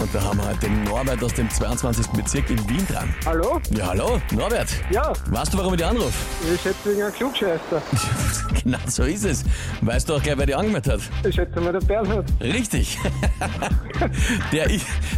Und 0.00 0.14
da 0.14 0.22
haben 0.22 0.38
wir 0.38 0.48
heute 0.48 0.60
den 0.60 0.82
Norbert 0.84 1.22
aus 1.22 1.34
dem 1.34 1.50
22. 1.50 2.06
Bezirk 2.08 2.48
in 2.48 2.68
Wien 2.70 2.86
dran. 2.86 3.14
Hallo? 3.26 3.60
Ja, 3.76 3.88
hallo, 3.88 4.18
Norbert. 4.34 4.68
Ja, 4.90 5.12
Weißt 5.28 5.52
du, 5.52 5.58
warum 5.58 5.74
ich 5.74 5.80
dich 5.80 5.86
anrufe? 5.86 6.14
ich 6.54 6.60
schätze 6.62 6.90
wegen 6.90 7.02
einem 7.02 7.12
Klugscheißer. 7.12 7.82
genau 8.64 8.78
so 8.86 9.02
ist 9.02 9.26
es. 9.26 9.44
Weißt 9.82 10.08
du 10.08 10.14
auch 10.14 10.22
gleich, 10.22 10.38
wer 10.38 10.46
dich 10.46 10.56
angemeldet 10.56 10.94
hat? 10.94 11.00
Ich 11.28 11.34
schätze 11.34 11.60
mal 11.60 11.72
der 11.72 11.80
Bernhard. 11.80 12.24
Richtig. 12.40 12.98
der, 14.52 14.68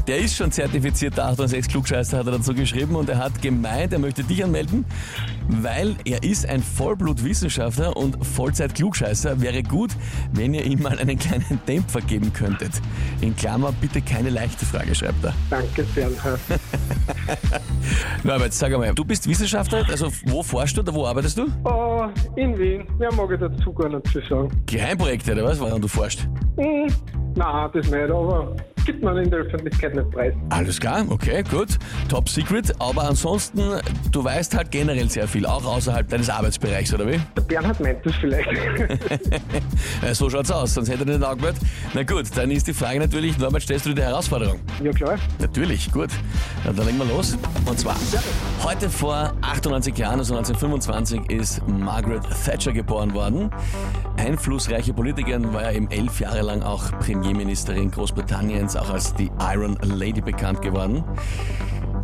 der 0.09 0.19
ist 0.19 0.35
schon 0.35 0.51
zertifizierter 0.51 1.27
806 1.27 1.69
Klugscheißer, 1.69 2.19
hat 2.19 2.27
er 2.27 2.33
dazu 2.33 2.53
geschrieben 2.53 2.97
und 2.97 3.09
er 3.09 3.19
hat 3.19 3.41
gemeint, 3.41 3.93
er 3.93 4.01
möchte 4.01 4.25
dich 4.25 4.43
anmelden, 4.43 4.85
weil 5.49 5.95
er 6.05 6.25
ist 6.25 6.45
ein 6.47 6.61
Vollblutwissenschaftler 6.61 7.97
und 7.97 8.19
Vollzeit-Klugscheißer. 8.27 9.41
Wäre 9.41 9.63
gut, 9.63 9.91
wenn 10.33 10.55
ihr 10.55 10.65
ihm 10.65 10.83
mal 10.83 10.99
einen 10.99 11.19
kleinen 11.21 11.61
Dämpfer 11.69 12.01
geben 12.01 12.33
könntet. 12.33 12.73
In 13.21 13.37
Klammer, 13.37 13.73
bitte 13.81 14.03
keine 14.03 14.31
leichte 14.31 14.72
Frage, 14.73 14.95
schreibt 14.95 15.25
er. 15.25 15.35
Danke, 15.51 15.83
Bernhard. 15.95 16.41
Jetzt 18.43 18.59
sag 18.59 18.73
einmal, 18.73 18.95
du 18.95 19.05
bist 19.05 19.29
Wissenschaftler, 19.29 19.85
also 19.89 20.09
wo 20.27 20.43
forschst 20.43 20.77
du 20.77 20.81
oder 20.81 20.95
wo 20.95 21.07
arbeitest 21.07 21.39
du? 21.39 21.47
Oh, 21.65 22.07
in 22.37 22.59
Wien. 22.59 22.87
Mehr 22.99 23.13
mag 23.13 23.31
ich 23.33 23.41
dazu 23.41 23.73
gar 23.73 23.89
nicht 23.91 24.07
zu 24.09 24.21
sagen. 24.29 24.49
Geheimprojekte 24.67 25.33
oder 25.33 25.45
was, 25.45 25.61
woran 25.61 25.81
du 25.81 25.89
forschst? 25.89 26.27
Hm, 26.57 26.87
na, 27.35 27.69
das 27.69 27.87
nicht, 27.91 28.11
aber 28.11 28.57
gibt 28.85 29.03
man 29.03 29.17
in 29.19 29.31
der 29.31 29.41
Öffentlichkeit 29.41 29.95
nicht 29.95 30.11
preis. 30.11 30.35
Alles 30.51 30.81
klar, 30.81 31.05
okay, 31.09 31.43
gut. 31.49 31.79
Top 32.09 32.29
Secret, 32.29 32.73
aber 32.79 33.09
ansonsten, 33.09 33.61
du 34.11 34.25
weißt 34.25 34.57
halt 34.57 34.71
generell 34.71 35.09
sehr 35.09 35.29
viel, 35.29 35.47
auch 35.47 35.65
außerhalb 35.65 36.09
deines 36.09 36.29
Arbeitsbereichs, 36.29 36.93
oder 36.95 37.07
wie? 37.07 37.21
Der 37.37 37.43
Bernhard 37.43 37.81
meint 37.81 38.05
das 38.05 38.15
vielleicht. 38.17 38.49
So 40.13 40.29
schaut's 40.29 40.51
aus, 40.51 40.75
sonst 40.75 40.91
hätte 40.91 41.05
er 41.05 41.17
nicht 41.17 41.25
angemeldet. 41.25 41.63
Na 41.95 42.03
gut, 42.03 42.27
dann 42.35 42.51
ist 42.51 42.67
die 42.67 42.73
Frage 42.75 42.99
natürlich, 42.99 43.39
Norbert, 43.39 43.63
stellst 43.63 43.87
du 43.87 43.91
dir 43.91 43.97
die 43.97 44.03
Herausforderung? 44.03 44.61
ja, 44.83 44.91
klar. 44.93 45.17
Natürlich, 45.39 45.91
gut. 45.93 46.11
Na, 46.65 46.73
dann 46.73 46.87
legen 46.87 46.99
wir 46.99 47.07
los. 47.07 47.37
Und 47.67 47.79
zwar, 47.79 47.97
heute 48.65 48.91
vor 48.91 49.33
98 49.43 49.97
Jahren, 49.97 50.19
also 50.19 50.35
1925, 50.37 51.31
ist 51.31 51.67
Margaret 51.69 52.23
Thatcher 52.45 52.73
geboren 52.73 53.15
worden. 53.15 53.51
Einflussreiche 54.17 54.93
Politikerin, 54.93 55.53
war 55.53 55.63
ja 55.63 55.73
eben 55.73 55.91
elf 55.91 56.21
Jahre 56.21 56.43
lang 56.43 56.63
auch 56.63 56.91
Premierministerin 57.01 57.91
Großbritanniens, 57.91 58.72
auch 58.77 58.91
als 58.91 59.15
die 59.15 59.31
Iron 59.53 59.77
Lady 59.83 60.21
bekannt 60.21 60.63
geworden. 60.63 61.05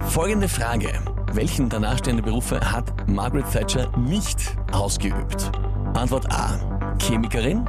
Folgende 0.09 0.49
Frage. 0.49 0.89
Welchen 1.33 1.69
der 1.69 1.81
nachstehenden 1.81 2.25
Berufe 2.25 2.59
hat 2.61 2.85
Margaret 3.07 3.51
Thatcher 3.53 3.91
nicht 3.99 4.57
ausgeübt? 4.73 5.51
Antwort 5.95 6.33
A. 6.33 6.59
Chemikerin. 7.01 7.69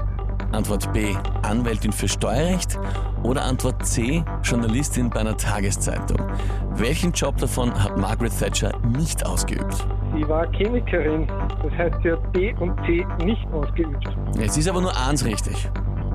Antwort 0.51 0.91
B. 0.93 1.13
Anwältin 1.43 1.91
für 1.91 2.07
Steuerrecht. 2.07 2.79
Oder 3.23 3.43
Antwort 3.43 3.85
C. 3.85 4.23
Journalistin 4.43 5.09
bei 5.09 5.19
einer 5.19 5.35
Tageszeitung. 5.35 6.17
Welchen 6.75 7.11
Job 7.11 7.37
davon 7.37 7.71
hat 7.73 7.97
Margaret 7.97 8.37
Thatcher 8.39 8.71
nicht 8.97 9.25
ausgeübt? 9.25 9.85
Sie 10.15 10.27
war 10.27 10.49
Chemikerin. 10.53 11.27
Das 11.61 11.71
heißt, 11.77 11.95
sie 12.01 12.11
hat 12.11 12.31
B 12.31 12.53
und 12.55 12.75
C 12.85 13.05
nicht 13.23 13.45
ausgeübt. 13.51 14.05
Es 14.39 14.57
ist 14.57 14.67
aber 14.67 14.81
nur 14.81 14.95
eins 14.97 15.25
richtig. 15.25 15.69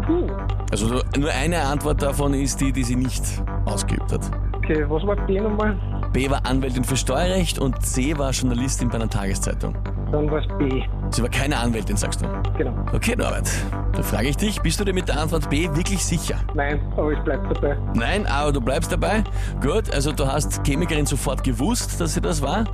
Puh. 0.06 0.26
Also 0.75 0.89
nur- 1.17 1.30
eine 1.30 1.61
Antwort 1.61 2.03
davon 2.03 2.34
ist 2.34 2.61
die, 2.61 2.72
die 2.72 2.83
sie 2.83 2.97
nicht 2.97 3.22
ausgeübt 3.64 4.11
hat. 4.11 4.22
Okay, 4.56 4.84
was 4.89 5.06
war 5.06 5.14
B 5.25 5.39
nochmal? 5.39 5.77
B 6.12 6.28
war 6.28 6.44
Anwältin 6.44 6.83
für 6.83 6.97
Steuerrecht 6.97 7.61
und 7.61 7.81
C 7.86 8.19
war 8.19 8.33
Journalistin 8.33 8.89
bei 8.89 8.97
einer 8.97 9.08
Tageszeitung. 9.08 9.77
Dann 10.11 10.28
war 10.28 10.41
es 10.41 10.48
B. 10.58 10.83
Sie 11.11 11.22
war 11.22 11.28
keine 11.28 11.58
Anwältin, 11.58 11.97
sagst 11.97 12.22
du. 12.22 12.27
Genau. 12.58 12.72
Okay, 12.92 13.14
Norbert. 13.16 13.48
Da 13.92 14.03
frage 14.03 14.28
ich 14.28 14.36
dich, 14.36 14.61
bist 14.62 14.81
du 14.81 14.84
dir 14.84 14.92
mit 14.92 15.06
der 15.06 15.20
Antwort 15.20 15.48
B 15.48 15.69
wirklich 15.75 16.05
sicher? 16.05 16.36
Nein, 16.55 16.81
aber 16.97 17.12
ich 17.12 17.19
bleib 17.20 17.48
dabei. 17.54 17.77
Nein, 17.94 18.27
aber 18.27 18.53
du 18.53 18.60
bleibst 18.60 18.91
dabei. 18.91 19.22
Gut, 19.62 19.94
also 19.94 20.10
du 20.10 20.27
hast 20.27 20.60
Chemikerin 20.65 21.06
sofort 21.06 21.44
gewusst, 21.44 22.00
dass 22.00 22.15
sie 22.15 22.21
das 22.21 22.43
war. 22.43 22.65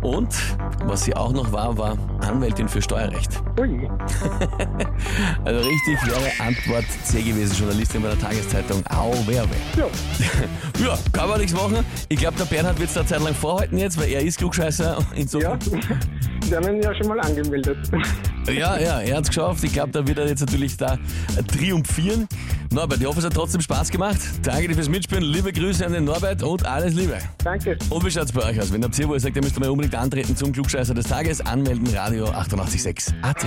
Und 0.00 0.34
was 0.86 1.04
sie 1.04 1.14
auch 1.14 1.32
noch 1.32 1.52
war, 1.52 1.76
war 1.76 1.96
Anwältin 2.26 2.68
für 2.68 2.80
Steuerrecht. 2.80 3.42
Ui. 3.60 3.90
Also 5.46 5.60
richtig 5.60 5.96
wäre 6.04 6.44
Antwort 6.44 6.84
C 7.04 7.22
gewesen, 7.22 7.54
Journalistin 7.56 8.02
bei 8.02 8.08
der 8.08 8.18
Tageszeitung. 8.18 8.84
Au, 8.88 9.14
wer, 9.26 9.44
wer. 9.48 9.84
Ja, 9.84 9.88
Ja, 10.84 10.98
kann 11.12 11.28
man 11.28 11.38
nichts 11.38 11.54
machen. 11.54 11.86
Ich 12.08 12.18
glaube, 12.18 12.36
der 12.36 12.46
Bernhard 12.46 12.80
wird 12.80 12.90
es 12.90 12.96
eine 12.96 13.06
Zeit 13.06 13.20
lang 13.20 13.32
vorhalten 13.32 13.78
jetzt, 13.78 13.96
weil 13.96 14.10
er 14.10 14.22
ist 14.22 14.38
Klugscheißer. 14.38 14.98
ja. 14.98 15.06
Insofern, 15.14 15.60
Sie 16.42 16.56
haben 16.56 16.66
ihn 16.66 16.82
ja 16.82 16.92
schon 16.96 17.06
mal 17.06 17.20
angemeldet. 17.20 17.78
ja, 18.48 18.76
ja, 18.76 19.00
er 19.00 19.16
hat 19.18 19.22
es 19.22 19.28
geschafft. 19.28 19.62
Ich 19.62 19.72
glaube, 19.72 19.92
da 19.92 20.04
wird 20.04 20.18
er 20.18 20.26
jetzt 20.26 20.40
natürlich 20.40 20.76
da 20.76 20.98
triumphieren. 21.46 22.26
Norbert, 22.72 23.00
ich 23.00 23.06
hoffe, 23.06 23.20
es 23.20 23.24
hat 23.24 23.34
trotzdem 23.34 23.60
Spaß 23.60 23.90
gemacht. 23.90 24.18
Danke 24.42 24.66
dir 24.66 24.74
fürs 24.74 24.88
Mitspielen. 24.88 25.22
Liebe 25.22 25.52
Grüße 25.52 25.86
an 25.86 25.92
den 25.92 26.04
Norbert 26.06 26.42
und 26.42 26.66
alles 26.66 26.94
Liebe. 26.94 27.18
Danke. 27.44 27.78
Und 27.88 28.04
wie 28.04 28.10
schaut's 28.10 28.32
bei 28.32 28.42
euch 28.42 28.60
aus? 28.60 28.72
Wenn 28.72 28.82
habt 28.82 28.98
ihr, 28.98 29.08
wo 29.08 29.14
ihr 29.14 29.20
sagt, 29.20 29.36
ihr 29.36 29.42
müsst 29.42 29.60
mal 29.60 29.70
unbedingt 29.70 29.94
antreten 29.94 30.34
zum 30.34 30.50
Klugscheißer 30.50 30.92
des 30.92 31.06
Tages, 31.06 31.40
anmelden, 31.40 31.86
Radio 31.94 32.26
886 32.26 33.14
AT. 33.22 33.46